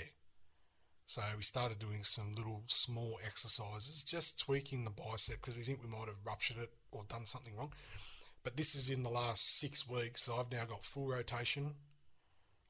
[1.06, 5.84] So we started doing some little small exercises, just tweaking the bicep because we think
[5.84, 7.74] we might have ruptured it or done something wrong.
[8.44, 10.24] But this is in the last six weeks.
[10.24, 11.74] So I've now got full rotation,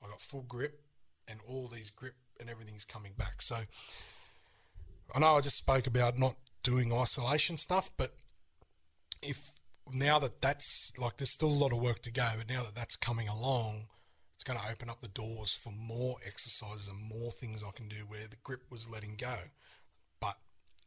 [0.04, 0.82] I got full grip,
[1.28, 3.42] and all these grip and everything's coming back.
[3.42, 3.58] So
[5.16, 8.14] I know I just spoke about not doing isolation stuff, but
[9.22, 9.52] if
[9.94, 12.76] now that that's like there's still a lot of work to go, but now that
[12.76, 13.88] that's coming along,
[14.42, 17.88] it's going to open up the doors for more exercises and more things I can
[17.88, 19.36] do where the grip was letting go.
[20.20, 20.34] But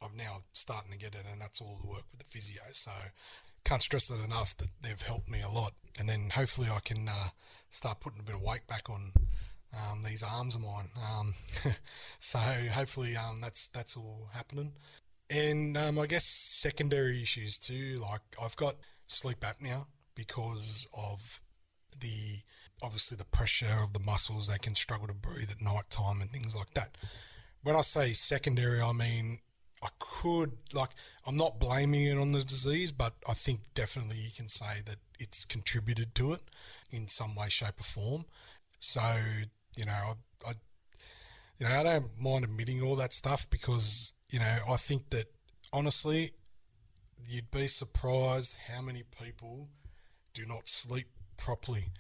[0.02, 2.62] I'm now starting to get it, and that's all the work with the physio.
[2.72, 2.90] So
[3.64, 5.70] can't stress it enough that they've helped me a lot.
[6.00, 7.28] And then hopefully I can uh,
[7.70, 9.12] start putting a bit of weight back on
[9.72, 10.88] um, these arms of mine.
[11.16, 11.34] Um,
[12.18, 14.72] so hopefully um, that's that's all happening.
[15.30, 18.00] And um, I guess secondary issues too.
[18.02, 18.74] Like I've got
[19.06, 19.86] sleep apnea
[20.16, 21.40] because of
[22.00, 22.42] the
[22.82, 24.48] obviously the pressure of the muscles.
[24.48, 26.96] They can struggle to breathe at night time and things like that.
[27.62, 29.38] When I say secondary, I mean
[29.82, 30.90] I could like
[31.26, 34.96] I'm not blaming it on the disease, but I think definitely you can say that
[35.18, 36.42] it's contributed to it
[36.90, 38.24] in some way, shape, or form.
[38.78, 39.02] So
[39.76, 39.92] you know,
[40.46, 40.52] I, I
[41.58, 45.26] you know I don't mind admitting all that stuff because you know I think that
[45.72, 46.32] honestly
[47.28, 49.68] you'd be surprised how many people
[50.34, 51.90] do not sleep properly.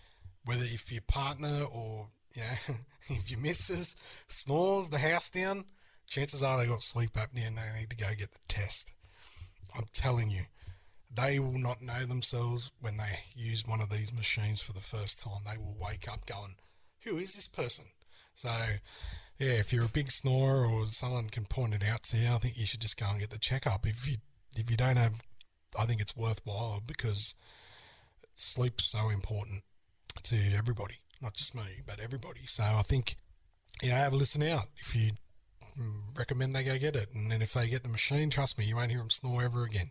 [0.44, 2.74] Whether if your partner or you know,
[3.10, 5.64] if your missus snores the house down,
[6.06, 8.92] chances are they got sleep apnea and they need to go get the test.
[9.76, 10.42] I'm telling you,
[11.12, 15.20] they will not know themselves when they use one of these machines for the first
[15.22, 15.42] time.
[15.44, 16.56] They will wake up going,
[17.04, 17.86] Who is this person?
[18.34, 18.50] So,
[19.38, 22.38] yeah, if you're a big snorer or someone can point it out to you, I
[22.38, 23.86] think you should just go and get the checkup.
[23.86, 24.16] If you
[24.56, 25.22] if you don't have,
[25.78, 27.34] I think it's worthwhile because
[28.34, 29.62] sleep's so important
[30.24, 32.40] to everybody, not just me, but everybody.
[32.40, 33.16] So I think
[33.82, 35.10] you know have a listen out if you
[36.16, 38.76] recommend they go get it, and then if they get the machine, trust me, you
[38.76, 39.90] won't hear them snore ever again.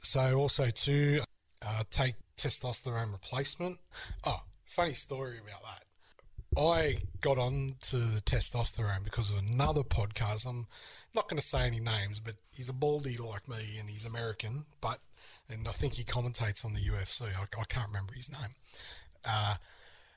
[0.00, 1.20] So also to
[1.66, 3.78] uh, take testosterone replacement.
[4.24, 5.84] Oh, funny story about that.
[6.60, 10.46] I got on to the testosterone because of another podcast.
[10.46, 10.66] I'm
[11.14, 14.66] not going to say any names, but he's a baldy like me and he's American,
[14.80, 14.98] but
[15.52, 17.22] and I think he commentates on the UFC.
[17.22, 18.50] I, I can't remember his name.
[19.28, 19.56] Uh,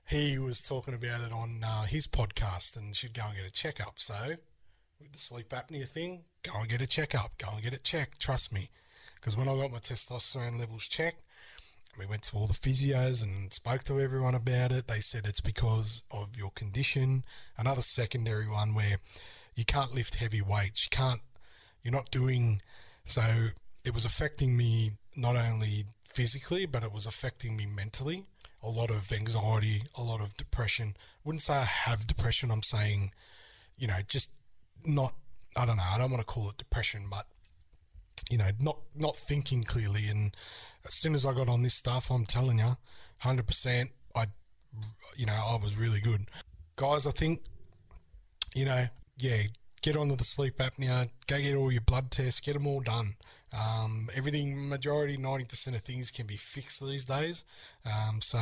[0.08, 3.52] he was talking about it on uh, his podcast and should go and get a
[3.52, 4.00] checkup.
[4.00, 4.13] So,
[5.00, 7.38] with the sleep apnea thing, go and get a checkup.
[7.38, 8.19] Go and get it checked.
[8.19, 8.69] Trust me.
[9.15, 11.24] Because when I got my testosterone levels checked,
[11.98, 14.88] we went to all the physios and spoke to everyone about it.
[14.88, 17.24] They said it's because of your condition.
[17.58, 18.98] Another secondary one where
[19.56, 20.86] you can't lift heavy weights.
[20.86, 21.21] You can't,
[21.82, 22.62] you're not doing,
[23.04, 23.21] so
[23.86, 28.26] it was affecting me not only physically, but it was affecting me mentally.
[28.63, 30.95] A lot of anxiety, a lot of depression.
[30.98, 32.50] I wouldn't say I have depression.
[32.50, 33.12] I'm saying,
[33.78, 34.32] you know, just
[34.86, 35.13] not,
[35.56, 37.26] I don't know, I don't want to call it depression, but,
[38.30, 40.08] you know, not, not thinking clearly.
[40.10, 40.36] And
[40.84, 42.76] as soon as I got on this stuff, I'm telling you,
[43.24, 44.26] 100%, I,
[45.15, 46.21] you know, I was really good.
[46.76, 47.41] Guys, I think,
[48.56, 49.43] you know, yeah,
[49.82, 53.13] get onto the sleep apnea, go get all your blood tests, get them all done.
[53.58, 57.46] Um, everything, majority, 90% of things can be fixed these days.
[57.86, 58.39] Um, so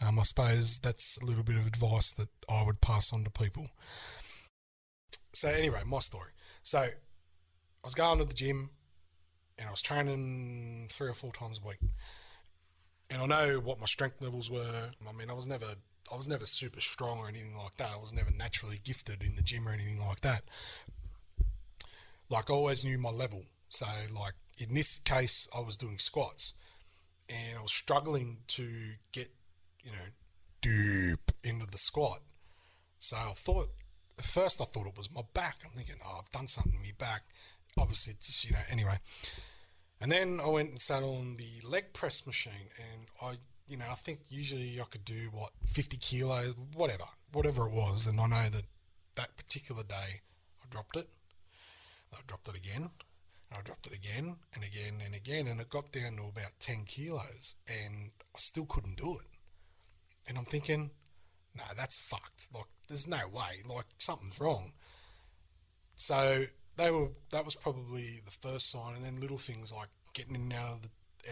[0.00, 3.30] um, I suppose that's a little bit of advice that I would pass on to
[3.30, 3.66] people.
[5.32, 6.30] So, anyway, my story.
[6.62, 6.90] So, I
[7.84, 8.70] was going to the gym
[9.58, 11.78] and I was training three or four times a week.
[13.10, 14.90] And I know what my strength levels were.
[15.08, 15.66] I mean, I was never
[16.12, 17.90] I was never super strong or anything like that.
[17.94, 20.42] I was never naturally gifted in the gym or anything like that.
[22.30, 23.44] Like I always knew my level.
[23.68, 23.86] So
[24.18, 26.54] like in this case, I was doing squats,
[27.28, 28.68] and I was struggling to
[29.12, 29.28] get
[29.82, 30.08] you know
[30.60, 32.20] deep into the squat.
[32.98, 33.68] So I thought
[34.18, 35.58] at first I thought it was my back.
[35.64, 37.24] I'm thinking, oh, I've done something to my back.
[37.78, 38.98] Obviously, it's just, you know anyway.
[40.00, 43.36] And then I went and sat on the leg press machine, and I
[43.68, 48.06] you know, I think usually I could do what 50 kilos, whatever, whatever it was.
[48.06, 48.62] And I know that
[49.16, 50.22] that particular day
[50.62, 51.06] I dropped it.
[52.12, 52.88] I dropped it again.
[53.56, 55.46] I dropped it again and again and again.
[55.46, 59.26] And it got down to about 10 kilos and I still couldn't do it.
[60.28, 60.90] And I'm thinking,
[61.56, 62.48] no, that's fucked.
[62.54, 63.62] Like, there's no way.
[63.68, 64.72] Like, something's wrong.
[65.96, 66.44] So
[66.76, 68.94] they were, that was probably the first sign.
[68.94, 70.88] And then little things like getting in and out of the,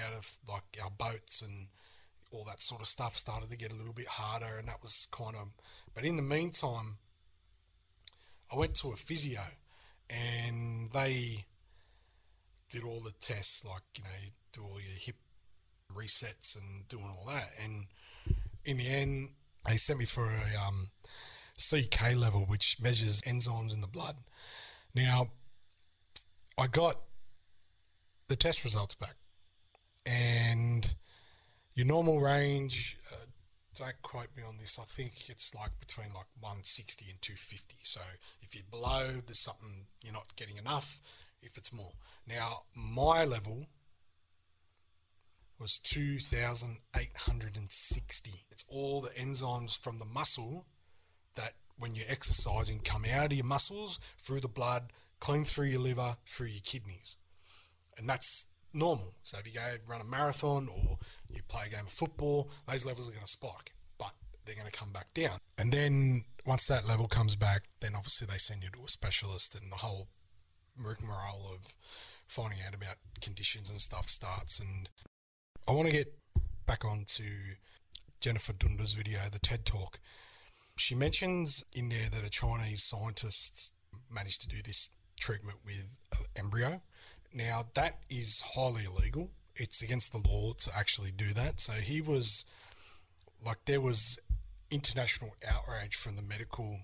[0.07, 1.69] out of like our boats and
[2.33, 5.09] all that sort of stuff started to get a little bit harder, and that was
[5.11, 5.49] kind of.
[5.95, 6.99] But in the meantime,
[8.53, 9.41] I went to a physio,
[10.11, 11.45] and they
[12.71, 14.11] did all the tests, like you know,
[14.53, 15.17] do all your hip
[15.95, 17.87] resets and doing all that, and
[18.65, 19.31] in the end,
[19.69, 20.89] they sent me for a um,
[21.57, 24.17] CK level, which measures enzymes in the blood.
[24.95, 25.29] Now,
[26.59, 26.97] I got
[28.29, 29.17] the test results back,
[30.05, 30.95] and
[31.75, 33.27] your normal range, uh,
[33.79, 34.79] don't quote me on this.
[34.81, 37.77] I think it's like between like 160 and 250.
[37.83, 38.01] So
[38.41, 41.01] if you're below, there's something you're not getting enough.
[41.47, 41.95] If it's more,
[42.27, 43.69] now my level
[45.59, 48.31] was 2,860.
[48.51, 50.67] It's all the enzymes from the muscle
[51.35, 55.81] that when you're exercising come out of your muscles through the blood, clean through your
[55.81, 57.17] liver, through your kidneys,
[57.97, 59.15] and that's normal.
[59.23, 60.99] So if you go run a marathon or
[61.31, 64.13] you play a game of football, those levels are going to spike, but
[64.45, 65.39] they're going to come back down.
[65.59, 69.55] And then once that level comes back, then obviously they send you to a specialist,
[69.61, 70.09] and the whole
[70.79, 71.75] rigmarole of
[72.27, 74.59] finding out about conditions and stuff starts.
[74.59, 74.89] And
[75.69, 76.13] I want to get
[76.67, 77.25] back on to
[78.21, 79.99] Jennifer Doudna's video, the TED Talk.
[80.77, 83.75] She mentions in there that a Chinese scientist
[84.13, 86.81] managed to do this treatment with an embryo
[87.37, 89.31] now, that is highly illegal.
[89.57, 91.61] It's against the law to actually do that.
[91.61, 92.47] So he was
[93.45, 94.19] like, there was
[94.71, 96.81] international outrage from the medical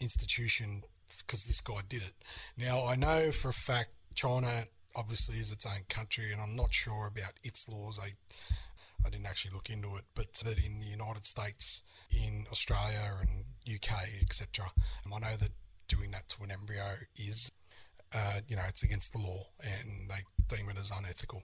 [0.00, 0.82] institution
[1.22, 2.14] because this guy did it.
[2.56, 4.64] Now, I know for a fact China
[4.96, 8.00] obviously is its own country, and I'm not sure about its laws.
[8.02, 8.10] I
[9.04, 13.44] I didn't actually look into it, but that in the United States, in Australia and
[13.72, 14.66] UK, etc.,
[15.06, 15.52] I know that
[15.88, 16.84] doing that to an embryo
[17.16, 17.50] is
[18.14, 21.42] uh, you know, it's against the law and they deem it as unethical.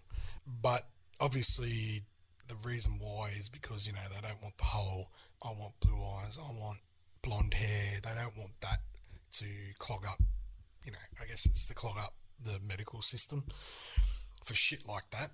[0.62, 0.82] But
[1.20, 2.02] obviously,
[2.48, 5.10] the reason why is because, you know, they don't want the whole,
[5.44, 6.78] I want blue eyes, I want
[7.22, 8.00] blonde hair.
[8.02, 8.78] They don't want that
[9.38, 9.46] to
[9.78, 10.20] clog up,
[10.84, 13.44] you know, I guess it's to clog up the medical system
[14.44, 15.30] for shit like that.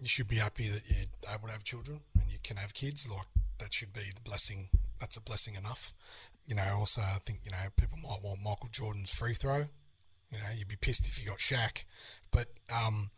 [0.00, 3.10] You should be happy that you're able to have children and you can have kids.
[3.10, 3.26] Like,
[3.58, 4.68] that should be the blessing.
[5.00, 5.94] That's a blessing enough.
[6.46, 9.64] You know, also, I think, you know, people might want Michael Jordan's free throw.
[10.30, 11.84] You know, you'd be pissed if you got Shaq.
[12.30, 13.10] But um,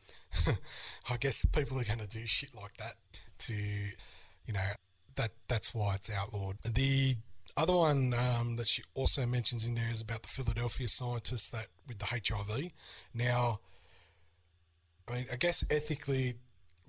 [1.11, 2.95] I guess people are going to do shit like that
[3.39, 4.61] to, you know,
[5.17, 6.57] that that's why it's outlawed.
[6.63, 7.17] The
[7.57, 11.69] other one um, that she also mentions in there is about the Philadelphia scientists that
[11.89, 12.71] with the HIV.
[13.15, 13.61] Now,
[15.09, 16.35] I mean, I guess ethically,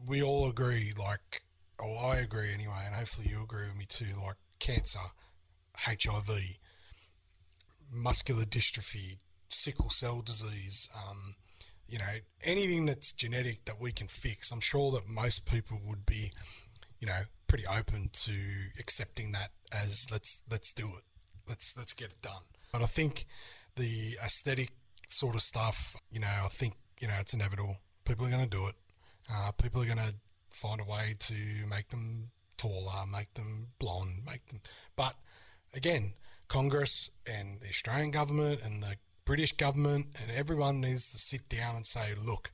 [0.05, 1.43] we all agree, like,
[1.79, 4.99] or I agree anyway, and hopefully you agree with me too, like cancer,
[5.75, 6.57] HIV,
[7.93, 11.35] muscular dystrophy, sickle cell disease, um,
[11.87, 12.05] you know,
[12.43, 14.51] anything that's genetic that we can fix.
[14.51, 16.31] I'm sure that most people would be,
[16.99, 18.33] you know, pretty open to
[18.79, 21.03] accepting that as let's let's do it,
[21.47, 22.43] let's let's get it done.
[22.71, 23.25] But I think
[23.75, 24.71] the aesthetic
[25.07, 27.77] sort of stuff, you know, I think you know it's inevitable.
[28.05, 28.75] People are going to do it.
[29.31, 30.13] Uh, people are going to
[30.49, 31.33] find a way to
[31.69, 34.61] make them taller, make them blonde, make them.
[34.95, 35.15] But
[35.73, 36.13] again,
[36.47, 38.95] Congress and the Australian government and the
[39.25, 42.51] British government and everyone needs to sit down and say, look,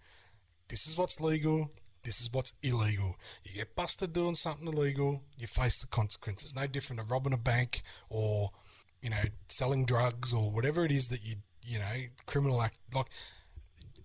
[0.69, 1.71] this is what's legal,
[2.03, 3.15] this is what's illegal.
[3.43, 6.55] You get busted doing something illegal, you face the consequences.
[6.55, 8.51] No different to robbing a bank or,
[9.01, 11.95] you know, selling drugs or whatever it is that you, you know,
[12.25, 12.79] criminal act.
[12.93, 13.07] Like,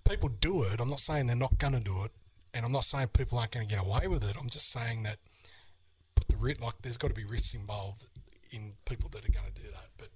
[0.08, 0.80] people do it.
[0.80, 2.12] I'm not saying they're not going to do it.
[2.54, 4.36] And I'm not saying people aren't going to get away with it.
[4.40, 5.16] I'm just saying that
[6.14, 8.06] put the like there's got to be risks involved
[8.50, 9.88] in people that are going to do that.
[9.98, 10.08] But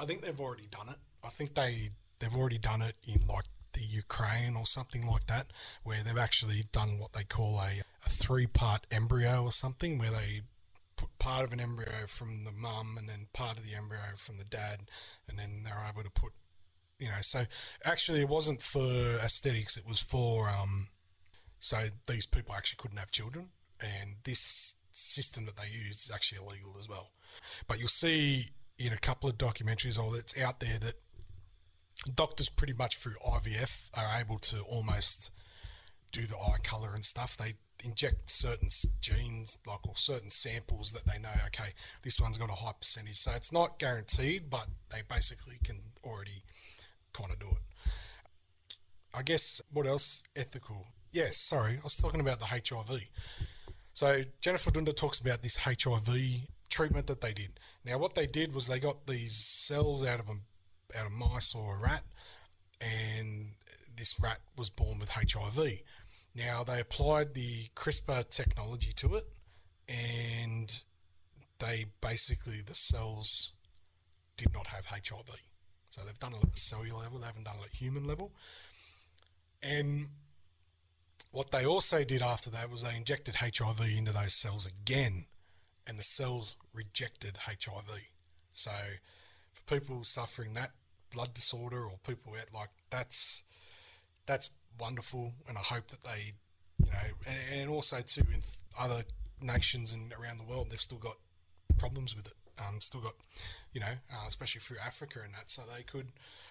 [0.00, 0.96] I think they've already done it.
[1.24, 3.44] I think they they've already done it in like
[3.76, 5.46] the Ukraine or something like that,
[5.84, 10.10] where they've actually done what they call a, a three part embryo or something, where
[10.10, 10.40] they
[10.96, 14.38] put part of an embryo from the mum and then part of the embryo from
[14.38, 14.78] the dad,
[15.28, 16.32] and then they're able to put,
[16.98, 17.44] you know, so
[17.84, 18.80] actually it wasn't for
[19.22, 20.88] aesthetics, it was for, um,
[21.60, 21.76] so
[22.08, 23.50] these people actually couldn't have children,
[23.80, 27.10] and this system that they use is actually illegal as well.
[27.68, 28.46] But you'll see
[28.78, 30.94] in a couple of documentaries or that's out there that
[32.14, 35.30] doctors pretty much through IVF are able to almost
[36.12, 37.36] do the eye color and stuff.
[37.36, 38.68] They inject certain
[39.00, 41.28] genes, like or certain samples that they know.
[41.46, 41.70] Okay,
[42.02, 46.42] this one's got a high percentage, so it's not guaranteed, but they basically can already
[47.12, 47.62] kind of do it.
[49.14, 50.86] I guess what else ethical?
[51.12, 53.08] Yes, sorry, I was talking about the HIV.
[53.92, 56.08] So Jennifer Doudna talks about this HIV
[56.68, 57.58] treatment that they did.
[57.84, 60.34] Now, what they did was they got these cells out of a
[60.98, 62.02] out of mice or a rat,
[62.80, 63.48] and
[63.96, 65.82] this rat was born with HIV.
[66.34, 69.26] Now they applied the CRISPR technology to it,
[69.88, 70.82] and
[71.58, 73.52] they basically the cells
[74.36, 75.30] did not have HIV.
[75.90, 78.32] So they've done it at the cellular level, they haven't done it at human level.
[79.62, 80.08] And
[81.30, 85.26] what they also did after that was they injected HIV into those cells again,
[85.88, 87.90] and the cells rejected HIV.
[88.52, 88.72] So
[89.66, 90.72] people suffering that
[91.12, 93.44] blood disorder or people out like that's
[94.26, 96.32] that's wonderful, and I hope that they,
[96.84, 96.98] you know,
[97.28, 98.40] and, and also too in
[98.78, 99.02] other
[99.40, 101.16] nations and around the world, they've still got
[101.78, 102.34] problems with it.
[102.58, 103.14] Um, still got,
[103.72, 106.06] you know, uh, especially through Africa and that, so they could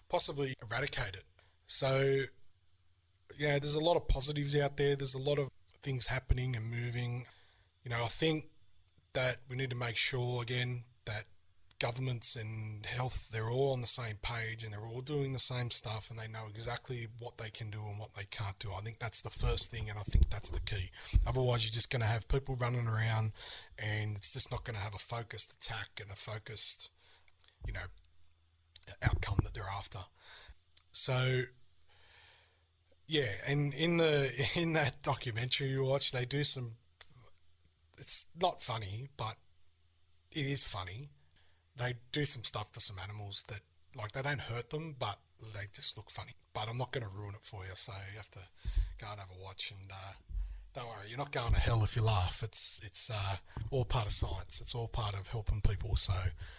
[0.07, 1.23] possibly eradicate it.
[1.65, 2.21] So,
[3.37, 4.95] yeah, there's a lot of positives out there.
[4.95, 5.49] There's a lot of
[5.81, 7.25] things happening and moving.
[7.83, 8.45] You know, I think
[9.13, 11.23] that we need to make sure again that
[11.85, 15.69] governments and health they're all on the same page and they're all doing the same
[15.69, 18.69] stuff and they know exactly what they can do and what they can't do.
[18.75, 20.89] I think that's the first thing and I think that's the key.
[21.27, 23.33] Otherwise you're just going to have people running around
[23.77, 26.89] and it's just not going to have a focused attack and a focused
[27.67, 27.87] you know
[29.03, 29.99] outcome that they're after.
[30.91, 31.43] So
[33.05, 36.71] yeah, and in the in that documentary you watch they do some
[37.99, 39.35] it's not funny, but
[40.31, 41.09] it is funny
[41.77, 43.61] they do some stuff to some animals that
[43.97, 45.17] like they don't hurt them, but
[45.53, 46.31] they just look funny.
[46.53, 48.39] But I'm not going to ruin it for you, so you have to
[48.99, 49.71] go and have a watch.
[49.71, 50.13] And uh,
[50.73, 52.41] don't worry, you're not going to hell if you laugh.
[52.43, 53.37] It's it's uh,
[53.71, 54.61] all part of science.
[54.61, 55.95] It's all part of helping people.
[55.95, 56.13] So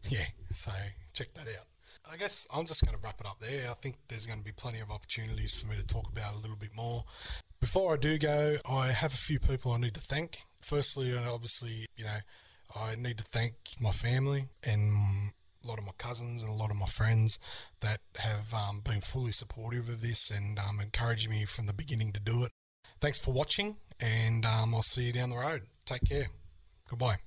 [0.08, 0.72] yeah, so
[1.12, 1.66] check that out.
[2.12, 3.68] I guess I'm just going to wrap it up there.
[3.70, 6.38] I think there's going to be plenty of opportunities for me to talk about a
[6.38, 7.04] little bit more.
[7.60, 10.38] Before I do go, I have a few people I need to thank.
[10.60, 12.18] Firstly, and obviously, you know,
[12.74, 15.32] I need to thank my family and
[15.64, 17.38] a lot of my cousins and a lot of my friends
[17.80, 22.12] that have um, been fully supportive of this and um, encouraging me from the beginning
[22.12, 22.52] to do it.
[23.00, 25.62] Thanks for watching, and um, I'll see you down the road.
[25.84, 26.28] Take care.
[26.88, 27.18] Goodbye.